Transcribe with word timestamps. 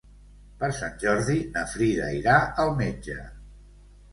Per 0.61 0.69
Sant 0.77 0.95
Jordi 1.03 1.35
na 1.57 1.65
Frida 1.73 2.09
irà 2.21 2.39
al 2.65 2.73
metge. 2.81 3.19